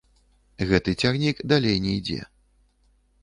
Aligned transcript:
Гэты 0.69 0.95
цягнік 1.03 1.43
далей 1.53 1.77
не 1.85 1.91
ідзе. 1.99 2.19